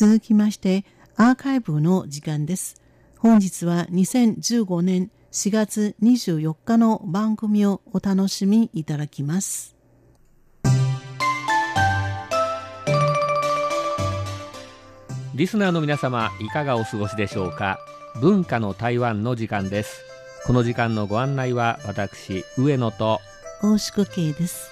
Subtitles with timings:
[0.00, 2.80] 続きましてアーカイブの時間です。
[3.18, 9.76] 本日は2015年4月24日の番組をお楽しみいただきます。
[15.34, 17.78] リスナーの皆様いかがお過ごしでしょうか？
[18.22, 20.02] 文化の台湾の時間です
[20.46, 23.20] この時間のご案内は私上野と
[23.62, 24.70] 大宿慶です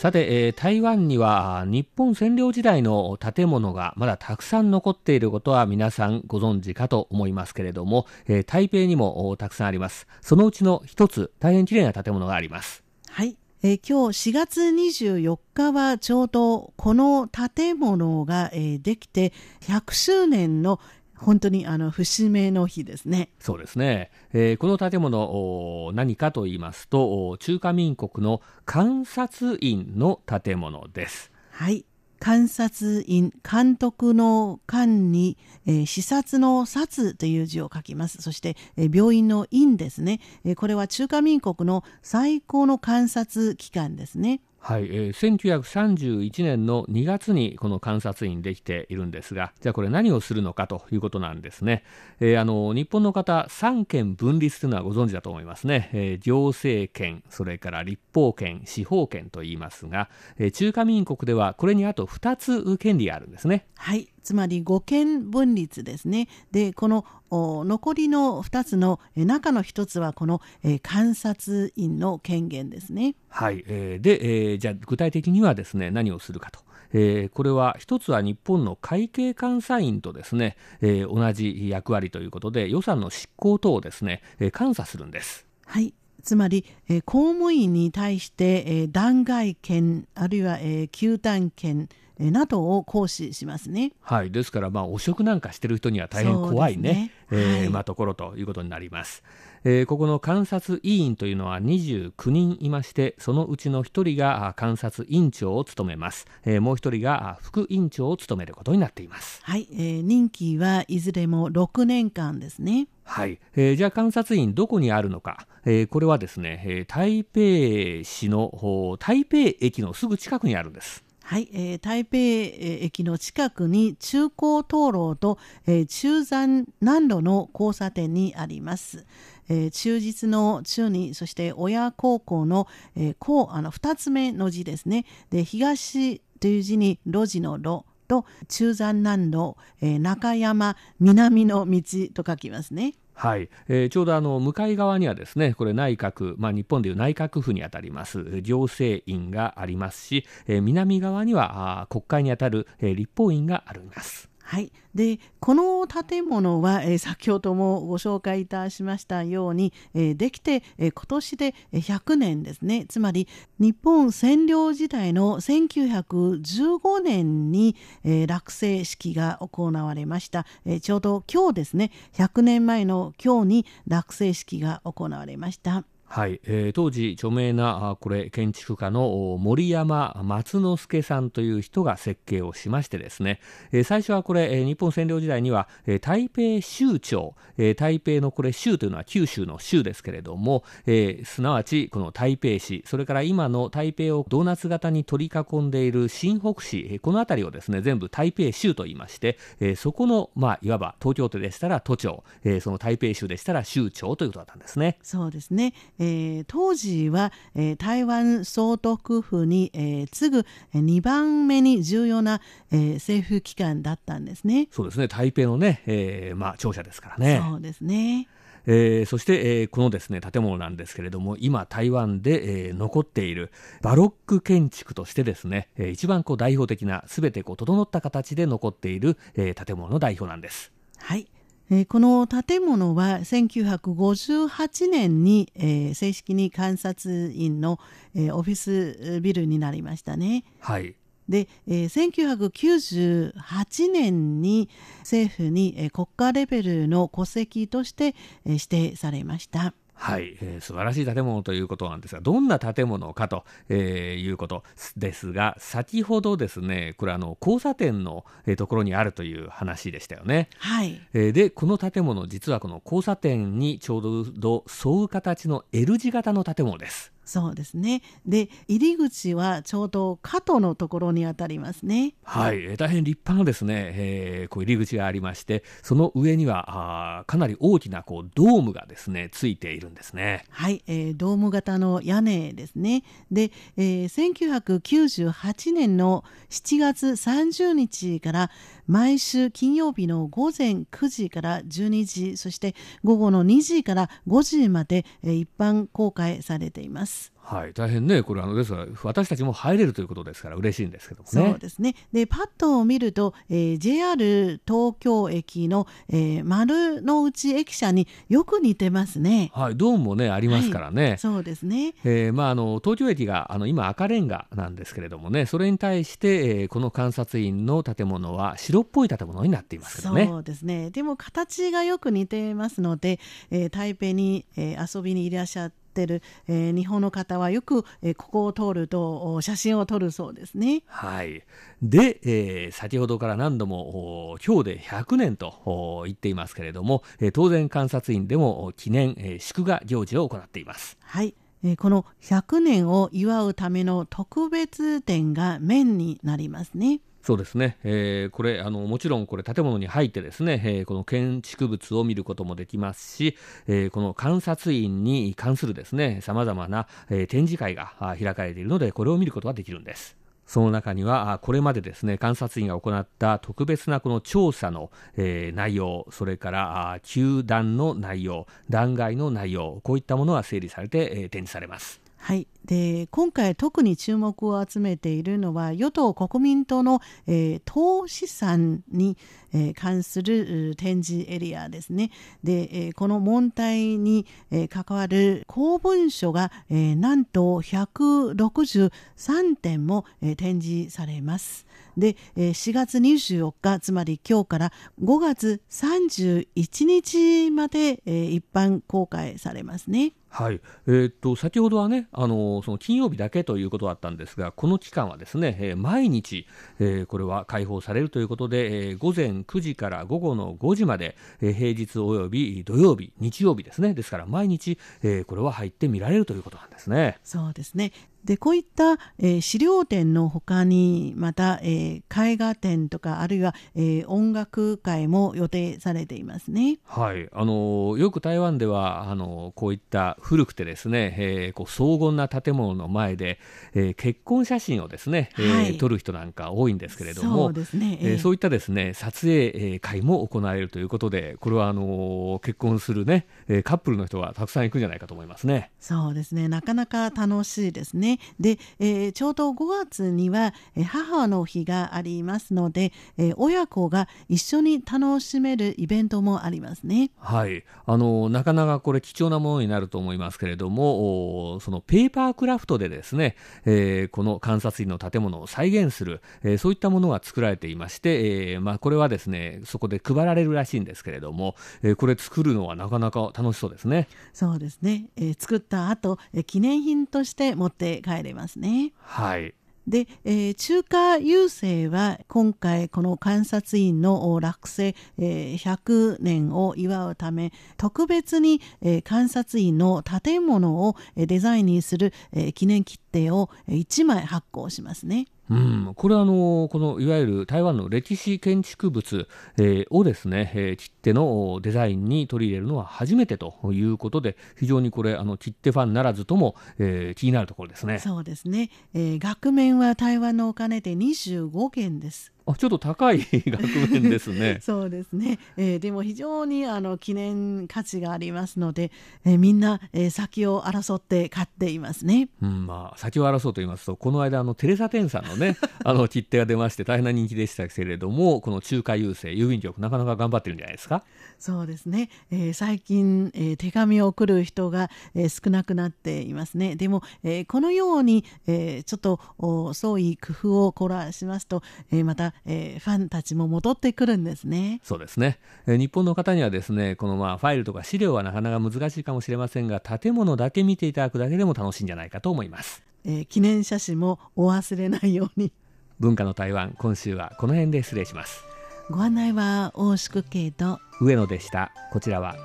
[0.00, 10.06] さて、えー、台湾には日本占領時代の建物がまだたくさん残っていることは皆さんご存知かと思いますけれども、えー、台北にもたくさんあります。
[10.22, 12.82] そのうちの一つ大変きれいな建物があります。
[13.10, 20.80] はい、えー、今日4月24日はちょうどこの建物が、えー、できて100周年の
[21.20, 23.30] 本当にあの節目の日ですね。
[23.38, 24.10] そうですね。
[24.32, 31.30] えー、この建物何かと言いますと中華民国の観察院の建物です。
[31.50, 31.84] はい。
[32.20, 38.20] 観察院、監督の官に、えー、視察の察という字を書きます。
[38.20, 44.42] そして、えー、病院の院ですね、えー、これは中華民国の最高の観察機関ですね。
[44.62, 51.82] はい、えー、1931年の2月にこの観察員できているんですがじゃあこれ何をするのかということなんですね、
[52.20, 63.66] えー、あの日本の方三権分立というのはご存知だと思いますね、えー、行政権それから立法権司法権と言いますが、えー、中華民国ではこれにあと2つ権利があるんですね。
[63.76, 64.08] はい。
[64.22, 73.14] つまり五権分立ですねでこの残りの2つの中の1つはこの、えー、観察員の権限ですね。
[73.28, 76.60] はい、えー、で、えー、じゃあ具体的にはですね何をするかと。
[76.92, 85.46] えー、これは一つは日本の会計監査院とですね、えー、同じ役割ということで予算の執行等をですね、えー、監査するんです。
[85.66, 91.88] はいつまり、えー、公務員に対して、えー、弾劾権あるいは、えー、休担権
[92.20, 93.92] などを行使しますね。
[94.00, 99.22] はい、ですからまあ汚職なんかしてる人には大変怖いね、ねえー、はい、まあところということになります。
[99.62, 109.40] えー、ここの監察委員というのは29人いましてそのうちの1人が監察委員長を務めます、えー、もう1人が副委員長を務めることになっています。
[109.42, 112.88] はい、えー、任期はいずれも6年間ですね。
[113.04, 129.06] はい、えー、じゃあ監察員どこにあるのか、えー、これはですね、えー、台北市の台北駅のすぐ近くにあるんですはい、えー、台北駅の近くに中高灯籠と、えー、中山南路の交差点にあります。
[129.48, 135.06] えー、中実の中にそして親孝行の、えー、こうあの2つ目の字ですね。
[135.30, 141.82] で東という字に路地の路と中山南路、えー、中山南の道
[142.12, 142.94] と書きますね。
[143.20, 154.29] はい、えー、ちょうどあの向かい側にはですねこれ内閣、まあ、日本でいう内閣府にあたります行政院がありますし、えー、南側にはあ国会にあたる、えー、立法院があります。
[154.50, 162.84] はい、でこの建物は、えー、先ほどもご紹介いたしましたように、えー、できて、えー、今年で100年ですね。
[162.88, 163.28] つまり
[163.60, 171.92] 日本占領時代の1915年に、え、落成式が行われました、え、ちょうど今日ですね。
[172.14, 175.84] 100年前の今日に落成式が行われました。
[176.12, 183.38] はい、えー、当時著名なこれ建築家の森山松之助さんという人が設計をしましてですね、
[183.70, 192.82] えー、最初はこれ、え、日本占領時代には、えー、台北州庁、えー、台北のこれ州というのは九州の州ですけれども、えー、すなわちこの台北市。
[192.86, 196.88] それから今の台北をドーナツ型に取り囲んでいる新北市。
[196.90, 204.98] えこの辺りをですね全部台北州と言いまして、えー、そこのまあいわば東京都でしたら都庁、えー、その台北州でしたら州庁ということだったんですね。
[205.02, 205.72] そうですね。
[206.00, 212.40] えー、当時は、えー、台湾総督府に、えー、次ぐ2番目に重要な、
[212.72, 214.68] えー、政府機関だったんですね。
[214.72, 217.42] そうですね台北のね、えーまあ、庁舎ですからね。
[217.44, 218.26] そうですね
[218.66, 223.50] えー、そして、えー、このですね建物なんですけれども今台湾で、えー、残っている
[223.82, 230.72] バロック建築としてですね、えー、一番こう代表的なすべてこう整った形で残っている、えー、建物の代表なんです。
[230.98, 231.39] はいえ
[231.88, 237.78] この建物は1958年に、えー、正式に監察院の、
[238.16, 240.44] えー、オフィスビルになりましたね。
[240.58, 240.96] はい。
[241.28, 244.68] で、えー、1998年に
[244.98, 249.72] 政府に、えー、国家レベルの戸籍として、えー、指定されました。
[250.00, 254.64] はい、えー、素晴らしい建物ということなんですが、どんな建物かと、えー、いうこと
[254.96, 260.48] ですが、先ほどですね、これあの交差点の、えー、ところにあるという話でしたよね。
[260.56, 260.98] はい。
[261.12, 267.12] えー、で、この建物、実はこの交差点にちょうど沿う形の L 字型の建物です。
[267.30, 268.02] そうですね。
[268.26, 272.14] で入り口はちょうど角のところにあたりますね。
[272.24, 272.76] はい。
[272.76, 280.44] 大変立派なですね、えー、こう入り口がありましてその上にはあかなり大きなこうドームがですねついているんですね。
[280.50, 283.04] はい、えー、ドーム型の屋根ですね。
[283.30, 288.50] で、えー、1998年の7月30日から
[288.90, 297.32] 毎週金曜日の午前9時から12時そして午後の2時から5時まで一般公開されています。
[297.50, 301.50] はい、大変ね、これあのですから私たちも入れるということですから嬉しいんですけどもね。
[301.50, 301.96] そうですね。
[302.12, 309.50] でパッと見ると、えー、JR 東京駅の、えー、丸の内駅舎によく似てますね。
[309.52, 311.08] はい、ドームもねありますからね。
[311.08, 311.94] はい、そうですね。
[312.04, 320.26] えー、まああの東京駅があの今赤レンガなんですけれどもね、それに対して、えー、この観察員の建物は白っぽい建物になっていますけどね。
[320.26, 320.90] そうですね。
[320.90, 323.18] でも形がよく似てますので、
[323.50, 330.82] えー、台北に、えー、遊びにいらっしゃってってる、えー、日本の方はよく、えー、ここを通ると写真を撮るそうですね。
[330.86, 331.42] はい、
[331.82, 340.96] で、えー、先ほどから何度も今日で100年と言っていますけれども、えー、当然観察員でも記念、えー、祝賀行事を行っています。
[341.02, 347.00] はいえこの100年を祝うための特別展が面になりますね。
[347.22, 353.36] そうですね、えー、これあのもちろんこれ建物に入ってですね、えー、この建築物を見ることもできますし、
[353.66, 360.16] えー、この観察員に関するですねさまざまな、え展示会が開かれているのでこれを見ることができるんです。
[360.46, 372.00] その中にはこれまでですね観察員が行った特別なこの調査の、え、内容それから球団の内容弾劾の内容こういったものが整理されて、え、展示されます。
[372.22, 379.16] はい、で今回特に注目を集めているのは与党・国民党の、えー、投資産に、
[379.54, 382.10] えー、関する展示エリアですね。
[382.44, 391.66] で、えー、この問題に、えー、関わる公文書が、えー、なんと163点も、えー、展示されます。
[391.96, 394.72] で、えー、4月24日つまり今日から
[395.02, 400.12] 5月31日まで、えー、一般公開されますね。
[400.30, 406.46] はい、えー、っと先ほどはねあのその金曜日だけということだったんですがこの期間はですね、えー、毎日、
[406.78, 413.92] えー、これは開放されるということで、えー、午前9時から午後の5時まで、えー、平日および土曜日日曜日ですね。
[413.92, 417.18] ですから毎日、えー、これは入って見られるということなんですね。
[417.24, 417.92] そうですね
[418.24, 426.78] でこういった、えー、資料展のほかにまた、えー、絵画展とかあるいは、えー、音楽会も予定されていますね。
[426.84, 433.38] はいあのよく台湾ではあのこういった古くてですね、えー、こう荘厳な建物の前で、
[433.74, 443.26] えー、結婚写真をですね、えー、撮る人なんか多いんですけれどもそうですね、えー、そういったですね撮影会も行われるということでこれはあの結婚するね
[443.64, 445.70] カップルの人がたくさん行くんじゃないかと思いますね。
[445.78, 448.09] そうですねなかなか楽しいですね。
[448.38, 457.10] で、えー、ちょうど5月には、え母の日がありますので、えー、親子が一緒に楽しめるイベントもありますね。
[457.18, 474.08] はい、あのなかなかこれ貴重なものになると思いますけれども、そのペーパークラフトでですね、えー、この観察員の建物を再現する、えー、そういったものが作られていまして、えー、まあこれはですねそこで配られるらしいんですけれども、えー、これ作るのはなかなか楽しそうですね。
[474.32, 475.06] そうですね。
[475.16, 478.92] えー、作った後、えー、記念品として持って帰れますね。
[479.02, 479.54] はい。
[479.88, 495.26] で、えー、中華郵政は今回この観察員の落成、えー、100年を祝うため特別に、えー、観察員の建物をデザインする、えー、記念切手を1枚発行しますね。
[495.50, 499.26] うん、これはあのこのいわゆる台湾の歴史建築物、
[499.58, 507.98] えー、をですね、えー、切手のデザインに取り入れるのは初めてということで非常にこれあの切手ファンならずとも、えー、気になるところですね。
[507.98, 512.32] そうですね、えー、額面は台湾のお金で25元です。
[512.50, 514.58] あちょっと高い 額面ですね。
[514.62, 518.90] そうですね、えー、でも非常にあの記念価値がありますので、
[519.24, 522.28] えー、みんな、えー、先を争って買っていますね。
[522.42, 531.02] うんまあ、先を争うと言いますとこの間あのテレサ・テンさんのね あの切手が出まして大変な人気でしたけれどもこの中華郵政郵便局なかなか頑張ってるんじゃないですか？
[531.38, 536.76] そうですね、えー、最近、えー、手紙を送る人が、えー、少なくなっていますね。
[536.76, 544.80] でも、えー、このように、えー、ちょっと創意工夫を凝らしますと、えー、またえー、ファンたちも戻ってくるんですね。
[544.82, 555.52] そうですね、えー、日本の方にはですねこのまあファイルとか資料はなかなか難しいかもしれませんが建物だけ見ていただくだけでも楽しいんじゃないかと思います、えー、記念写真もお忘れないように。
[555.98, 558.42] 文化の台湾今週はこの辺で失礼します。
[558.90, 560.80] ご案内は大宿慶と。
[561.00, 561.70] 上野でした。
[561.92, 562.36] こちらは